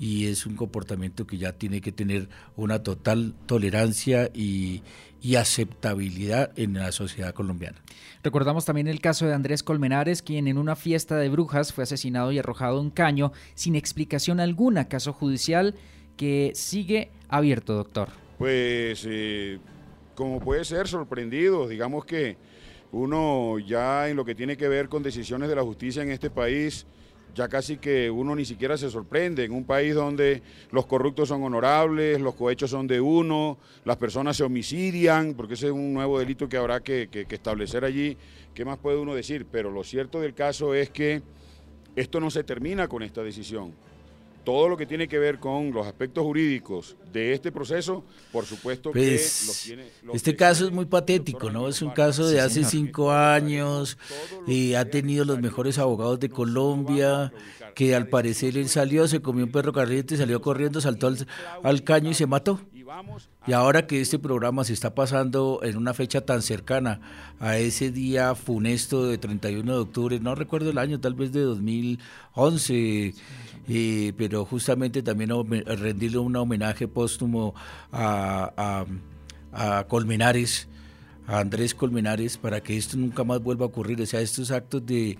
[0.00, 4.82] y es un comportamiento que ya tiene que tener una total tolerancia y,
[5.22, 7.78] y aceptabilidad en la sociedad colombiana.
[8.24, 12.32] Recordamos también el caso de Andrés Colmenares, quien en una fiesta de brujas fue asesinado
[12.32, 15.76] y arrojado un caño sin explicación alguna, caso judicial
[16.16, 18.25] que sigue abierto, doctor.
[18.38, 19.58] Pues eh,
[20.14, 22.36] como puede ser, sorprendido, digamos que
[22.92, 26.28] uno ya en lo que tiene que ver con decisiones de la justicia en este
[26.28, 26.86] país,
[27.34, 31.42] ya casi que uno ni siquiera se sorprende, en un país donde los corruptos son
[31.44, 36.18] honorables, los cohechos son de uno, las personas se homicidian, porque ese es un nuevo
[36.18, 38.18] delito que habrá que establecer allí,
[38.54, 39.46] ¿qué más puede uno decir?
[39.50, 41.22] Pero lo cierto del caso es que
[41.94, 43.74] esto no se termina con esta decisión
[44.46, 48.92] todo lo que tiene que ver con los aspectos jurídicos de este proceso, por supuesto
[48.92, 49.86] que Pues, los tiene...
[50.14, 51.66] este caso es muy patético, ¿no?
[51.66, 53.98] Es un caso de hace cinco años,
[54.46, 57.32] y ha tenido los mejores abogados de Colombia,
[57.74, 61.26] que al parecer él salió, se comió un perro caliente, salió corriendo, saltó al,
[61.64, 62.60] al caño y se mató.
[63.46, 67.00] Y ahora que este programa se está pasando en una fecha tan cercana
[67.40, 71.40] a ese día funesto de 31 de octubre, no recuerdo el año, tal vez de
[71.40, 73.14] 2011,
[73.68, 75.30] eh, pero justamente también
[75.66, 77.54] rendirle un homenaje póstumo
[77.92, 78.84] a-
[79.52, 80.68] a Colmenares,
[81.26, 84.00] a Andrés Colmenares, para que esto nunca más vuelva a ocurrir.
[84.00, 85.18] O sea, estos actos de,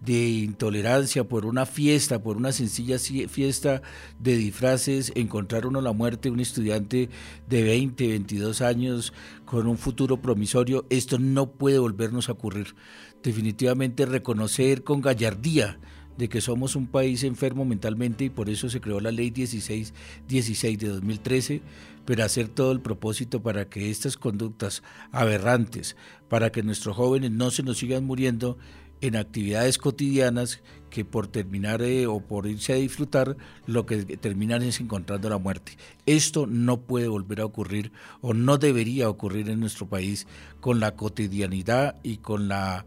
[0.00, 3.82] de intolerancia por una fiesta, por una sencilla fiesta
[4.18, 7.08] de disfraces, encontrar uno la muerte, un estudiante
[7.48, 9.12] de 20, 22 años
[9.44, 12.74] con un futuro promisorio, esto no puede volvernos a ocurrir.
[13.22, 15.78] Definitivamente reconocer con gallardía
[16.18, 19.94] de que somos un país enfermo mentalmente y por eso se creó la ley 16,
[20.26, 21.62] 16 de 2013,
[22.04, 24.82] pero hacer todo el propósito para que estas conductas
[25.12, 25.96] aberrantes,
[26.28, 28.58] para que nuestros jóvenes no se nos sigan muriendo
[29.00, 34.62] en actividades cotidianas que por terminar eh, o por irse a disfrutar, lo que terminan
[34.62, 35.76] es encontrando la muerte.
[36.06, 40.26] Esto no puede volver a ocurrir o no debería ocurrir en nuestro país
[40.60, 42.84] con la cotidianidad y con la...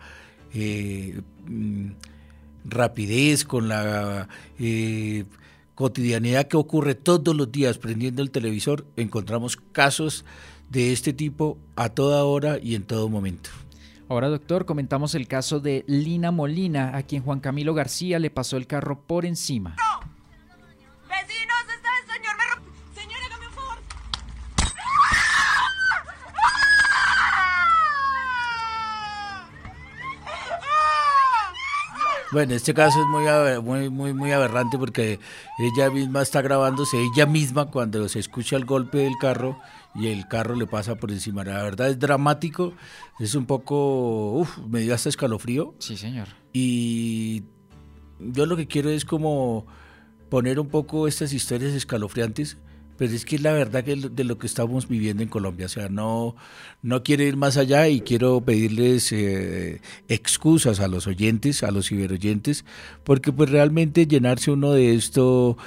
[0.53, 1.91] eh, mm,
[2.65, 4.27] rapidez, con la
[4.59, 5.25] eh,
[5.75, 10.25] cotidianidad que ocurre todos los días prendiendo el televisor, encontramos casos
[10.69, 13.49] de este tipo a toda hora y en todo momento.
[14.11, 18.57] Ahora, doctor, comentamos el caso de Lina Molina, a quien Juan Camilo García le pasó
[18.57, 19.77] el carro por encima.
[21.07, 23.77] Vecinos, está el señor me ro- Señor, hágame un favor.
[32.31, 35.19] Bueno, este caso es muy, muy, muy, muy aberrante porque
[35.59, 39.59] ella misma está grabándose, ella misma cuando se escucha el golpe del carro
[39.95, 41.43] y el carro le pasa por encima.
[41.43, 42.73] La verdad es dramático,
[43.19, 45.75] es un poco, uff, me dio hasta escalofrío.
[45.79, 46.29] Sí, señor.
[46.53, 47.43] Y
[48.19, 49.65] yo lo que quiero es como
[50.29, 52.57] poner un poco estas historias escalofriantes,
[52.97, 55.65] pero es que es la verdad que de lo que estamos viviendo en Colombia.
[55.65, 56.35] O sea, no,
[56.83, 61.87] no quiero ir más allá y quiero pedirles eh, excusas a los oyentes, a los
[61.87, 62.63] ciberoyentes,
[63.03, 65.57] porque pues realmente llenarse uno de esto,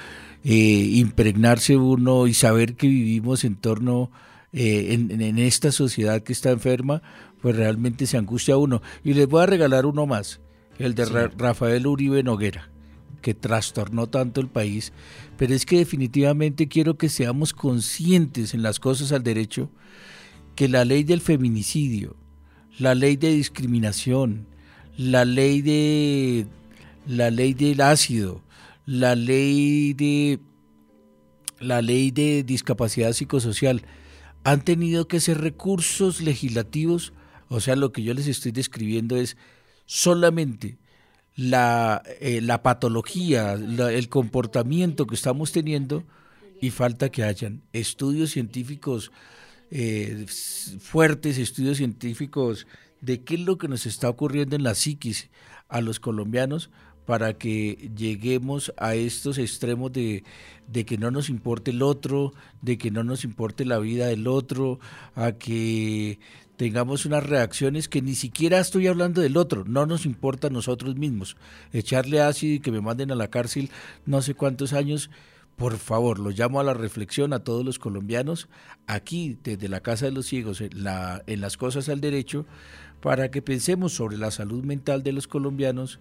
[0.45, 4.11] eh, impregnarse uno y saber que vivimos en torno
[4.53, 7.03] eh, en, en esta sociedad que está enferma,
[7.41, 8.83] pues realmente se angustia uno.
[9.03, 10.41] Y les voy a regalar uno más,
[10.79, 11.13] el de Sí.
[11.13, 12.71] Ra- Rafael Uribe Noguera,
[13.23, 14.93] que trastornó tanto el país,
[15.37, 19.71] pero es que definitivamente quiero que seamos conscientes en las cosas al derecho,
[20.55, 22.17] que la ley del feminicidio,
[22.79, 24.47] la ley de discriminación,
[24.97, 26.47] la ley de
[27.07, 28.43] la ley del ácido,
[28.87, 30.41] la ley de
[31.61, 33.83] la ley de discapacidad psicosocial.
[34.45, 37.13] Han tenido que ser recursos legislativos,
[37.49, 39.37] o sea, lo que yo les estoy describiendo es
[39.87, 40.77] solamente
[41.37, 46.05] la, eh, la patología, el comportamiento que estamos teniendo
[46.61, 49.11] y falta que hayan estudios científicos
[49.71, 50.27] eh,
[50.79, 52.67] fuertes, estudios científicos
[53.01, 55.31] de qué es lo que nos está ocurriendo en la psiquis
[55.69, 56.71] a los colombianos
[57.07, 60.25] para que lleguemos a estos extremos de,
[60.69, 62.33] de que no nos importe el otro,
[62.63, 64.81] de que no nos importe la vida del otro,
[65.15, 66.19] a que
[66.57, 70.97] tengamos unas reacciones que ni siquiera estoy hablando del otro, no nos importa a nosotros
[70.97, 71.37] mismos.
[71.73, 73.71] Echarle ácido y que me manden a la cárcel
[74.07, 75.11] no sé cuántos años,
[75.57, 78.49] por favor, lo llamo a la reflexión a todos los colombianos,
[78.87, 82.47] aquí desde la Casa de los Ciegos, en, la, en las cosas al derecho,
[83.01, 86.01] para que pensemos sobre la salud mental de los colombianos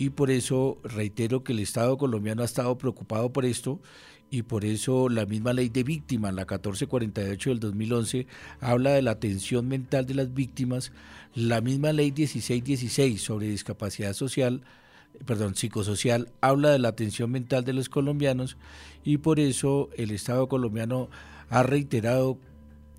[0.00, 3.82] y por eso reitero que el Estado colombiano ha estado preocupado por esto
[4.30, 8.26] y por eso la misma ley de víctimas, la 1448 del 2011,
[8.60, 10.92] habla de la atención mental de las víctimas,
[11.34, 14.62] la misma ley 1616 sobre discapacidad social,
[15.26, 18.56] perdón, psicosocial, habla de la atención mental de los colombianos
[19.04, 21.10] y por eso el Estado colombiano
[21.50, 22.38] ha reiterado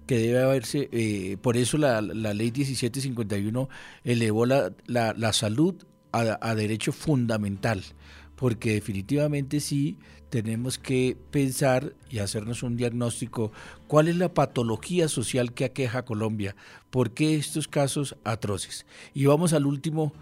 [0.05, 3.69] que debe haberse, eh, por eso la, ley 1751
[4.03, 7.83] elevó la, la, salud a, derecho fundamental,
[8.35, 9.97] porque definitivamente sí
[10.29, 13.51] tenemos que pensar y hacernos un diagnóstico
[13.87, 16.55] cuál es la patología social que aqueja a Colombia,
[16.89, 18.85] por qué estos casos atroces.
[19.13, 20.13] Y vamos al último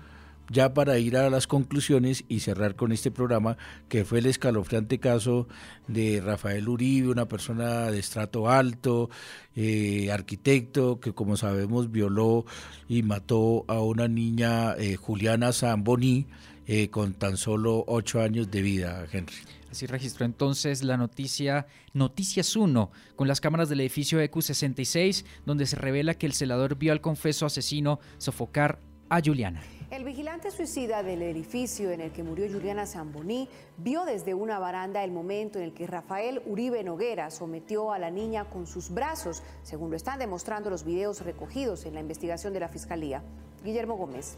[0.50, 5.00] ya para ir a las conclusiones y cerrar con este programa, que fue el escalofriante
[5.00, 5.48] caso
[5.88, 9.10] de Rafael Uribe, una persona de estrato alto,
[9.56, 12.46] eh, arquitecto, que como sabemos violó
[12.88, 16.28] y mató a una niña, eh, Juliana Zamboni,
[16.68, 19.34] eh, con tan solo ocho años de vida, Henry.
[19.72, 25.76] Así registró entonces la noticia Noticias 1 con las cámaras del edificio EQ66, donde se
[25.76, 28.80] revela que el celador vio al confeso asesino sofocar
[29.10, 29.62] a Juliana.
[29.92, 35.04] El vigilante suicida del edificio en el que murió Juliana Zamboní vio desde una baranda
[35.04, 39.42] el momento en el que Rafael Uribe Noguera sometió a la niña con sus brazos,
[39.64, 43.24] según lo están demostrando los videos recogidos en la investigación de la Fiscalía.
[43.64, 44.38] Guillermo Gómez.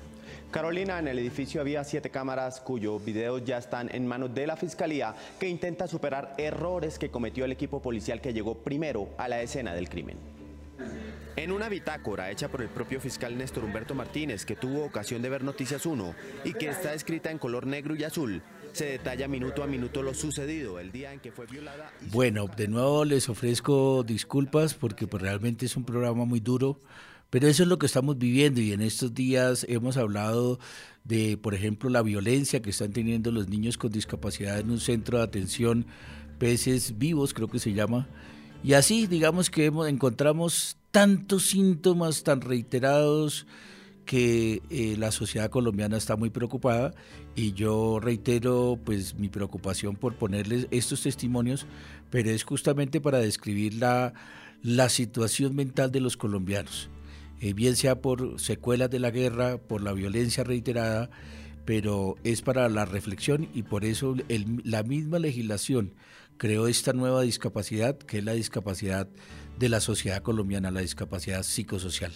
[0.51, 4.55] Carolina, en el edificio había siete cámaras cuyos videos ya están en manos de la
[4.55, 9.41] Fiscalía que intenta superar errores que cometió el equipo policial que llegó primero a la
[9.41, 10.17] escena del crimen.
[11.37, 15.29] En una bitácora hecha por el propio fiscal Néstor Humberto Martínez, que tuvo ocasión de
[15.29, 16.13] ver Noticias 1
[16.43, 18.41] y que está escrita en color negro y azul,
[18.73, 21.91] se detalla minuto a minuto lo sucedido el día en que fue violada.
[22.11, 26.81] Bueno, de nuevo les ofrezco disculpas porque pues, realmente es un programa muy duro,
[27.29, 30.59] pero eso es lo que estamos viviendo y en estos días hemos hablado
[31.05, 35.17] de, por ejemplo, la violencia que están teniendo los niños con discapacidad en un centro
[35.17, 35.85] de atención
[36.39, 38.07] peces vivos, creo que se llama.
[38.63, 43.47] Y así, digamos que encontramos tantos síntomas tan reiterados
[44.05, 46.93] que eh, la sociedad colombiana está muy preocupada
[47.35, 51.65] y yo reitero pues mi preocupación por ponerles estos testimonios,
[52.09, 54.13] pero es justamente para describir la,
[54.63, 56.89] la situación mental de los colombianos,
[57.39, 61.09] eh, bien sea por secuelas de la guerra, por la violencia reiterada,
[61.63, 65.93] pero es para la reflexión y por eso la misma legislación
[66.41, 69.07] creó esta nueva discapacidad, que es la discapacidad
[69.59, 72.11] de la sociedad colombiana, la discapacidad psicosocial.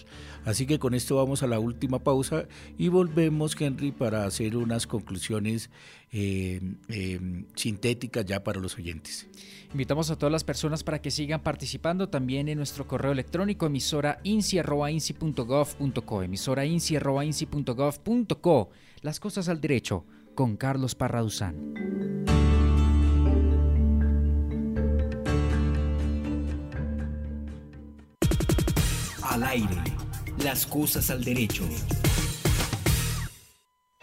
[0.46, 4.88] Así que con esto vamos a la última pausa y volvemos, Henry, para hacer unas
[4.88, 5.70] conclusiones
[6.12, 6.60] eh,
[6.90, 7.20] eh,
[7.54, 9.28] sintéticas ya para los oyentes.
[9.72, 14.18] Invitamos a todas las personas para que sigan participando también en nuestro correo electrónico emisora
[14.24, 18.70] inci.inci.gov.co, emisora inci.inci.gov.co.
[19.04, 20.04] Las cosas al derecho
[20.34, 22.55] con Carlos Parraduzán.
[29.30, 29.84] Al aire.
[30.38, 31.64] Las cosas al derecho.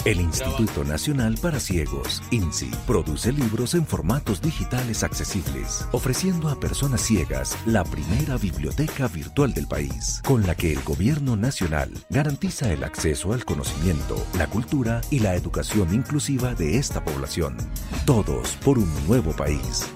[0.05, 7.03] El Instituto Nacional para Ciegos, INSI, produce libros en formatos digitales accesibles, ofreciendo a personas
[7.03, 12.83] ciegas la primera biblioteca virtual del país, con la que el Gobierno Nacional garantiza el
[12.83, 17.57] acceso al conocimiento, la cultura y la educación inclusiva de esta población.
[18.05, 19.89] Todos por un nuevo país.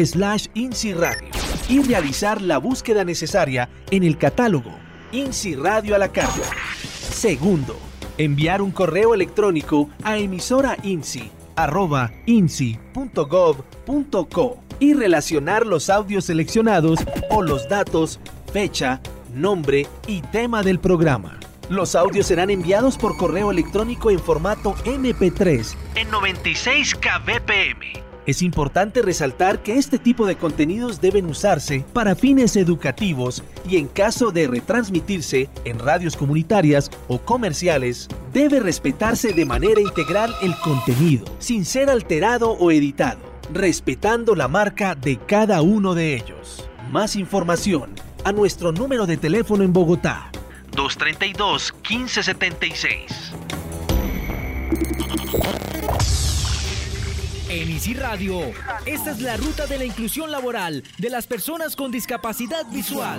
[0.05, 1.28] slash INSI Radio
[1.68, 4.76] y realizar la búsqueda necesaria en el catálogo
[5.12, 6.51] INSI Radio a la carta.
[7.12, 7.78] Segundo,
[8.20, 10.76] enviar un correo electrónico a emisora
[14.78, 17.00] y relacionar los audios seleccionados
[17.30, 18.20] o los datos,
[18.52, 19.00] fecha,
[19.34, 21.38] nombre y tema del programa.
[21.68, 29.03] Los audios serán enviados por correo electrónico en formato MP3 en 96 kbpm es importante
[29.03, 34.47] resaltar que este tipo de contenidos deben usarse para fines educativos y en caso de
[34.47, 41.91] retransmitirse en radios comunitarias o comerciales, debe respetarse de manera integral el contenido, sin ser
[41.91, 43.20] alterado o editado,
[43.53, 46.68] respetando la marca de cada uno de ellos.
[46.91, 47.91] Más información
[48.24, 50.31] a nuestro número de teléfono en Bogotá.
[50.76, 53.33] 232 1576.
[57.53, 58.42] En Easy Radio,
[58.86, 63.18] esta es la ruta de la inclusión laboral de las personas con discapacidad visual.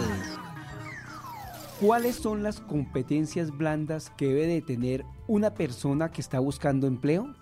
[1.82, 7.36] ¿Cuáles son las competencias blandas que debe de tener una persona que está buscando empleo?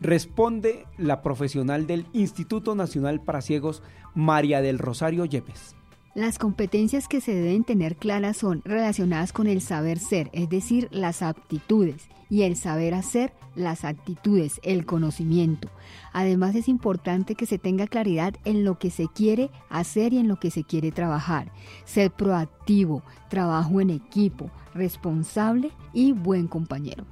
[0.00, 3.84] Responde la profesional del Instituto Nacional para Ciegos,
[4.16, 5.76] María del Rosario Yepes.
[6.14, 10.88] Las competencias que se deben tener claras son relacionadas con el saber ser, es decir,
[10.90, 15.68] las aptitudes, y el saber hacer, las actitudes, el conocimiento.
[16.12, 20.28] Además es importante que se tenga claridad en lo que se quiere hacer y en
[20.28, 21.50] lo que se quiere trabajar.
[21.86, 27.06] Ser proactivo, trabajo en equipo, responsable y buen compañero.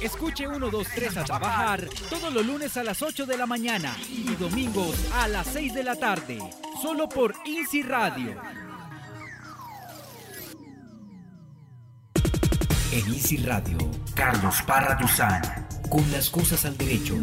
[0.00, 3.94] Escuche 1, 2, 3 a trabajar todos los lunes a las 8 de la mañana
[4.08, 6.38] y domingos a las 6 de la tarde.
[6.80, 8.34] Solo por Easy Radio.
[12.92, 13.76] En Easy Radio,
[14.14, 15.42] Carlos Parra Duzán,
[15.90, 17.14] con las cosas al derecho.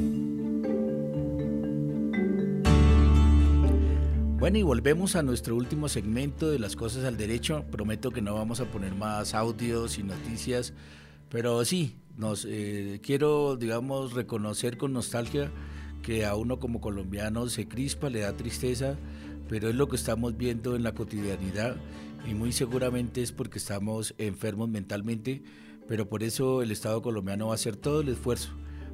[4.38, 7.65] Bueno, y volvemos a nuestro último segmento de las cosas al derecho.
[7.71, 10.73] Prometo que no vamos a poner más audios y noticias,
[11.30, 15.51] pero sí, nos eh, quiero, digamos, reconocer con nostalgia
[16.01, 18.97] que a uno como colombiano se crispa, le da tristeza,
[19.47, 21.78] pero es lo que estamos viendo en la cotidianidad
[22.28, 25.41] y muy seguramente es porque estamos enfermos mentalmente,
[25.88, 28.49] pero por eso el Estado colombiano va a hacer todo el esfuerzo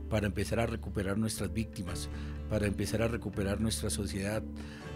[0.09, 2.09] para empezar a recuperar nuestras víctimas,
[2.49, 4.43] para empezar a recuperar nuestra sociedad,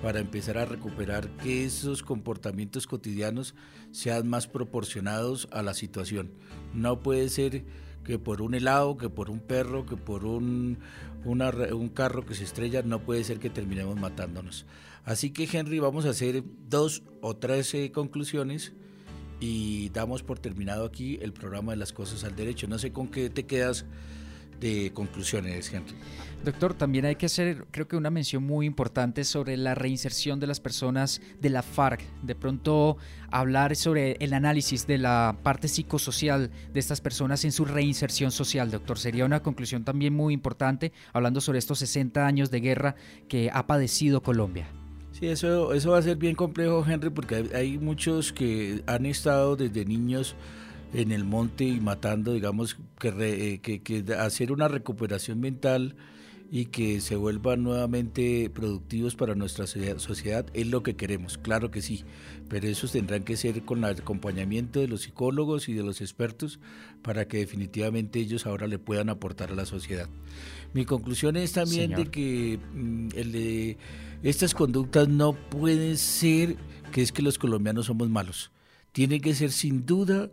[0.04, 3.56] para empezar a recuperar que esos comportamientos cotidianos
[3.92, 6.32] sean más proporcionados a la situación.
[6.76, 7.66] No puede ser
[8.08, 10.80] que por un helado, que por un perro, que por un,
[11.26, 14.66] un carro que se estrella, no puede ser que terminemos matándonos.
[15.04, 18.72] Así que Henry, vamos a hacer dos o tres eh, conclusiones
[19.42, 22.68] y damos por terminado aquí el programa de las cosas al derecho.
[22.68, 23.86] No sé con qué te quedas
[24.60, 25.96] de conclusiones, Henry.
[26.44, 30.48] Doctor, también hay que hacer, creo que una mención muy importante sobre la reinserción de
[30.48, 32.02] las personas de la FARC.
[32.22, 32.98] De pronto
[33.32, 38.72] hablar sobre el análisis de la parte psicosocial de estas personas en su reinserción social,
[38.72, 38.98] doctor.
[38.98, 42.96] Sería una conclusión también muy importante hablando sobre estos 60 años de guerra
[43.28, 44.68] que ha padecido Colombia.
[45.12, 49.56] Sí, eso, eso va a ser bien complejo, Henry, porque hay muchos que han estado
[49.56, 50.36] desde niños
[50.94, 55.96] en el monte y matando, digamos, que, que, que hacer una recuperación mental
[56.50, 61.82] y que se vuelvan nuevamente productivos para nuestra sociedad es lo que queremos, claro que
[61.82, 62.04] sí,
[62.48, 66.60] pero esos tendrán que ser con el acompañamiento de los psicólogos y de los expertos
[67.02, 70.08] para que definitivamente ellos ahora le puedan aportar a la sociedad.
[70.74, 73.78] Mi conclusión es también de que mm, el de
[74.24, 76.56] estas conductas no pueden ser
[76.92, 78.52] que es que los colombianos somos malos,
[78.94, 80.30] tiene que ser sin duda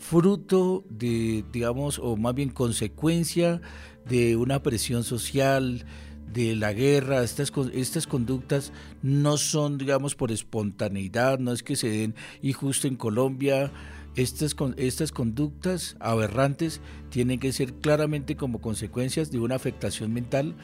[0.00, 3.60] fruto de, digamos, o más bien consecuencia
[4.08, 5.84] de una presión social,
[6.32, 8.72] de la guerra, estas, estas conductas
[9.02, 13.72] no son, digamos, por espontaneidad, no es que se den, y justo en Colombia,
[14.16, 16.80] estas, estas conductas aberrantes
[17.10, 20.54] tienen que ser claramente como consecuencias de una afectación mental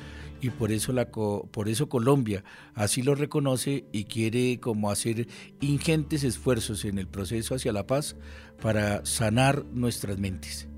[0.41, 5.29] y por eso, la, por eso Colombia así lo reconoce y quiere como hacer
[5.61, 8.17] ingentes esfuerzos en el proceso hacia la paz
[8.61, 10.69] para sanar nuestras mentes.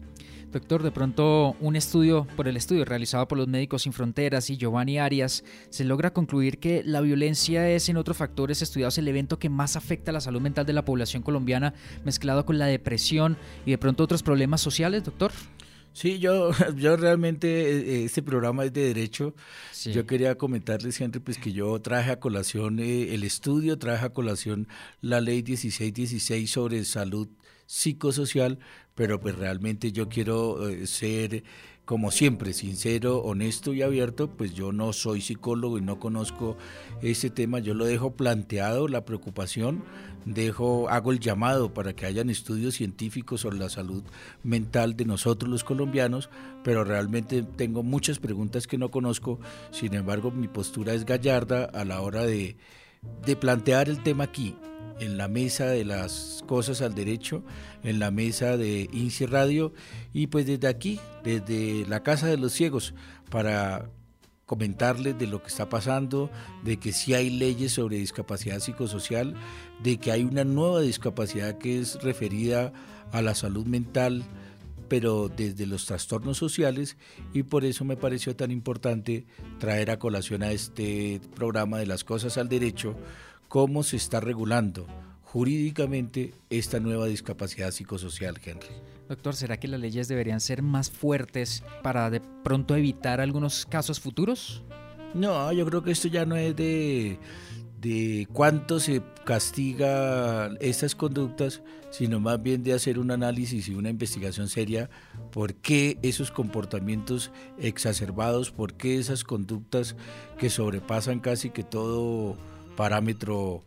[0.52, 4.56] Doctor, de pronto un estudio, por el estudio realizado por los Médicos Sin Fronteras y
[4.56, 9.38] Giovanni Arias, se logra concluir que la violencia es en otros factores estudiados el evento
[9.38, 13.36] que más afecta a la salud mental de la población colombiana, mezclado con la depresión
[13.66, 15.32] y de pronto otros problemas sociales, doctor.
[15.92, 19.34] Sí, yo, yo realmente, eh, este programa es de derecho.
[19.84, 24.10] Yo quería comentarles, Henry, pues que yo traje a colación eh, el estudio, traje a
[24.10, 24.68] colación
[25.00, 27.28] la ley 1616 sobre salud
[27.66, 28.58] psicosocial,
[28.94, 31.44] pero pues realmente yo quiero eh, ser
[31.88, 36.58] como siempre, sincero, honesto y abierto, pues yo no soy psicólogo y no conozco
[37.00, 39.82] ese tema, yo lo dejo planteado, la preocupación,
[40.26, 44.02] dejo, hago el llamado para que hayan estudios científicos sobre la salud
[44.42, 46.28] mental de nosotros los colombianos,
[46.62, 51.86] pero realmente tengo muchas preguntas que no conozco, sin embargo mi postura es gallarda a
[51.86, 52.58] la hora de,
[53.24, 54.54] de plantear el tema aquí
[55.00, 57.42] en la mesa de las cosas al derecho,
[57.82, 59.72] en la mesa de INSI Radio
[60.12, 62.94] y pues desde aquí, desde la Casa de los Ciegos,
[63.30, 63.90] para
[64.46, 66.30] comentarles de lo que está pasando,
[66.64, 69.34] de que sí hay leyes sobre discapacidad psicosocial,
[69.82, 72.72] de que hay una nueva discapacidad que es referida
[73.12, 74.24] a la salud mental,
[74.88, 76.96] pero desde los trastornos sociales
[77.34, 79.26] y por eso me pareció tan importante
[79.58, 82.96] traer a colación a este programa de las cosas al derecho
[83.48, 84.86] cómo se está regulando
[85.22, 88.68] jurídicamente esta nueva discapacidad psicosocial, Henry.
[89.08, 94.00] Doctor, ¿será que las leyes deberían ser más fuertes para de pronto evitar algunos casos
[94.00, 94.62] futuros?
[95.14, 97.18] No, yo creo que esto ya no es de,
[97.80, 103.88] de cuánto se castiga estas conductas, sino más bien de hacer un análisis y una
[103.88, 104.90] investigación seria
[105.30, 109.96] por qué esos comportamientos exacerbados, por qué esas conductas
[110.38, 112.36] que sobrepasan casi que todo
[112.78, 113.64] parámetro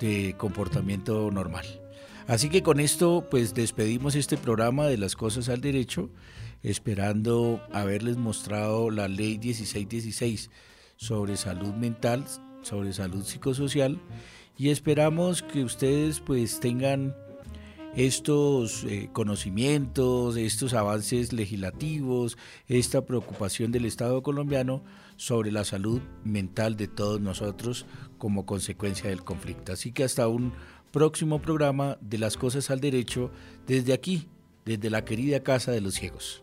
[0.00, 1.66] de comportamiento normal.
[2.26, 6.08] Así que con esto pues despedimos este programa de las cosas al derecho,
[6.62, 10.48] esperando haberles mostrado la ley 1616
[10.96, 12.24] sobre salud mental,
[12.62, 14.00] sobre salud psicosocial
[14.56, 17.14] y esperamos que ustedes pues tengan
[17.94, 24.82] estos eh, conocimientos, estos avances legislativos, esta preocupación del Estado colombiano
[25.16, 27.86] sobre la salud mental de todos nosotros
[28.18, 29.72] como consecuencia del conflicto.
[29.72, 30.52] Así que hasta un
[30.90, 33.30] próximo programa de las cosas al derecho
[33.66, 34.28] desde aquí,
[34.64, 36.42] desde la querida Casa de los Ciegos.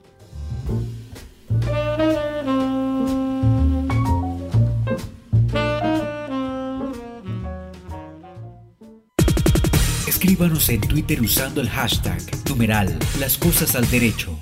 [10.07, 14.37] Escríbanos en Twitter usando el hashtag numeral Las Cosas al Derecho.